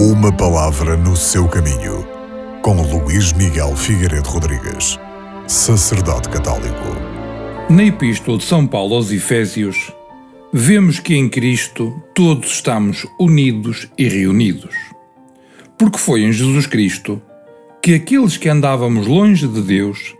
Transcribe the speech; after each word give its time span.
Uma 0.00 0.30
palavra 0.30 0.96
no 0.96 1.16
seu 1.16 1.48
caminho, 1.48 2.06
com 2.62 2.80
Luís 2.82 3.32
Miguel 3.32 3.74
Figueiredo 3.74 4.28
Rodrigues, 4.28 4.96
sacerdote 5.48 6.28
católico. 6.28 6.84
Na 7.68 7.82
Epístola 7.82 8.38
de 8.38 8.44
São 8.44 8.64
Paulo 8.64 8.94
aos 8.94 9.10
Efésios, 9.10 9.92
vemos 10.52 11.00
que 11.00 11.16
em 11.16 11.28
Cristo 11.28 12.00
todos 12.14 12.52
estamos 12.52 13.08
unidos 13.18 13.88
e 13.98 14.06
reunidos. 14.06 14.72
Porque 15.76 15.98
foi 15.98 16.22
em 16.22 16.30
Jesus 16.30 16.68
Cristo 16.68 17.20
que 17.82 17.94
aqueles 17.94 18.36
que 18.36 18.48
andávamos 18.48 19.08
longe 19.08 19.48
de 19.48 19.62
Deus 19.62 20.14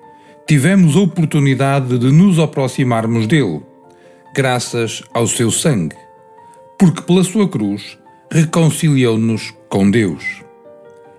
tivemos 0.45 0.97
a 0.97 1.01
oportunidade 1.03 1.97
de 1.99 2.11
nos 2.11 2.41
aproximarmos 2.41 3.29
dele, 3.29 3.63
graças 4.35 5.05
ao 5.15 5.29
seu 5.29 5.53
sangue, 5.53 5.95
porque 6.77 7.01
pela 7.03 7.23
sua 7.23 7.49
cruz 7.49 7.97
reconciliou-nos 8.31 9.55
com 9.69 9.91
Deus. 9.91 10.43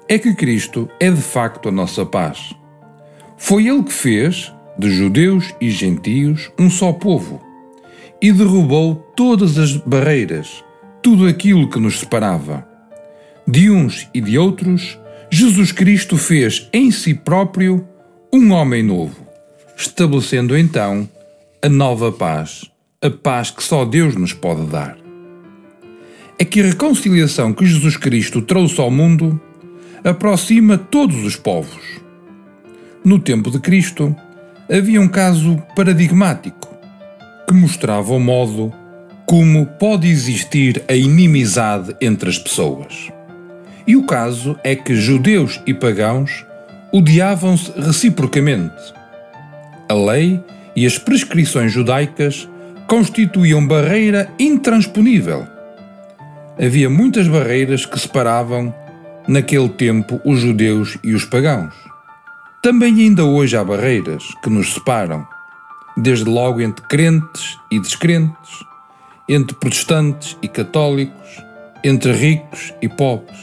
É 0.07 0.17
que 0.17 0.33
Cristo 0.33 0.89
é 0.99 1.09
de 1.09 1.21
facto 1.21 1.69
a 1.69 1.71
nossa 1.71 2.05
paz. 2.05 2.55
Foi 3.37 3.67
Ele 3.67 3.83
que 3.83 3.93
fez, 3.93 4.51
de 4.77 4.91
judeus 4.91 5.53
e 5.59 5.69
gentios, 5.69 6.51
um 6.57 6.69
só 6.69 6.93
povo 6.93 7.41
e 8.21 8.31
derrubou 8.31 8.95
todas 9.15 9.57
as 9.57 9.77
barreiras, 9.77 10.63
tudo 11.01 11.25
aquilo 11.25 11.69
que 11.69 11.79
nos 11.79 11.99
separava. 11.99 12.67
De 13.47 13.71
uns 13.71 14.09
e 14.13 14.19
de 14.19 14.37
outros, 14.37 14.99
Jesus 15.31 15.71
Cristo 15.71 16.17
fez 16.17 16.67
em 16.73 16.91
si 16.91 17.13
próprio 17.13 17.87
um 18.33 18.51
homem 18.51 18.83
novo, 18.83 19.15
estabelecendo 19.77 20.57
então 20.57 21.09
a 21.61 21.69
nova 21.69 22.11
paz, 22.11 22.69
a 23.01 23.09
paz 23.09 23.51
que 23.51 23.63
só 23.63 23.85
Deus 23.85 24.15
nos 24.15 24.33
pode 24.33 24.65
dar 24.65 24.98
é 26.39 26.45
que 26.45 26.61
a 26.61 26.63
reconciliação 26.63 27.51
que 27.51 27.65
Jesus 27.65 27.97
Cristo 27.97 28.41
trouxe 28.41 28.79
ao 28.79 28.89
mundo 28.89 29.39
aproxima 30.05 30.77
todos 30.77 31.25
os 31.25 31.35
povos. 31.35 31.99
No 33.03 33.19
tempo 33.19 33.51
de 33.51 33.59
Cristo, 33.59 34.15
havia 34.71 35.01
um 35.01 35.07
caso 35.09 35.61
paradigmático 35.75 36.73
que 37.45 37.53
mostrava 37.53 38.13
o 38.13 38.19
modo 38.21 38.73
como 39.25 39.65
pode 39.65 40.07
existir 40.07 40.81
a 40.87 40.93
inimizade 40.93 41.93
entre 41.99 42.29
as 42.29 42.37
pessoas. 42.37 43.09
E 43.85 43.97
o 43.97 44.05
caso 44.05 44.57
é 44.63 44.75
que 44.75 44.95
judeus 44.95 45.59
e 45.67 45.73
pagãos 45.73 46.45
odiavam-se 46.93 47.71
reciprocamente. 47.75 48.93
A 49.89 49.93
lei 49.93 50.39
e 50.73 50.85
as 50.85 50.97
prescrições 50.97 51.73
judaicas 51.73 52.47
constituíam 52.87 53.67
barreira 53.67 54.31
intransponível 54.39 55.58
havia 56.59 56.89
muitas 56.89 57.27
barreiras 57.27 57.85
que 57.85 57.97
separavam, 57.97 58.73
naquele 59.27 59.69
tempo, 59.69 60.19
os 60.25 60.39
judeus 60.39 60.97
e 61.03 61.13
os 61.13 61.23
pagãos. 61.23 61.73
Também 62.61 62.93
ainda 62.99 63.23
hoje 63.23 63.55
há 63.55 63.63
barreiras 63.63 64.23
que 64.43 64.49
nos 64.49 64.73
separam, 64.73 65.25
desde 65.95 66.29
logo 66.29 66.59
entre 66.59 66.85
crentes 66.87 67.57
e 67.71 67.79
descrentes, 67.79 68.65
entre 69.29 69.55
protestantes 69.55 70.37
e 70.41 70.47
católicos, 70.47 71.41
entre 71.83 72.11
ricos 72.11 72.73
e 72.81 72.89
pobres. 72.89 73.39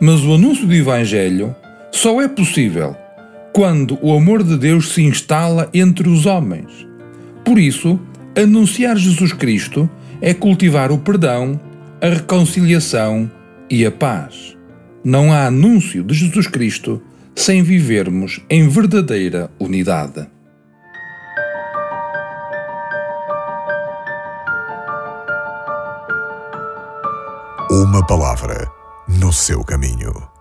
Mas 0.00 0.22
o 0.22 0.34
anúncio 0.34 0.66
do 0.66 0.74
Evangelho 0.74 1.54
só 1.90 2.22
é 2.22 2.28
possível 2.28 2.96
quando 3.52 3.98
o 4.00 4.16
amor 4.16 4.42
de 4.42 4.56
Deus 4.56 4.94
se 4.94 5.02
instala 5.02 5.68
entre 5.74 6.08
os 6.08 6.24
homens. 6.24 6.86
Por 7.44 7.58
isso, 7.58 8.00
anunciar 8.34 8.96
Jesus 8.96 9.34
Cristo 9.34 9.90
é 10.22 10.32
cultivar 10.32 10.90
o 10.90 10.98
perdão 10.98 11.60
a 12.02 12.08
reconciliação 12.08 13.30
e 13.70 13.86
a 13.86 13.92
paz. 13.92 14.58
Não 15.04 15.32
há 15.32 15.46
anúncio 15.46 16.02
de 16.02 16.12
Jesus 16.12 16.48
Cristo 16.48 17.00
sem 17.32 17.62
vivermos 17.62 18.40
em 18.50 18.68
verdadeira 18.68 19.48
unidade. 19.56 20.26
Uma 27.70 28.04
palavra 28.04 28.68
no 29.06 29.32
seu 29.32 29.62
caminho. 29.62 30.31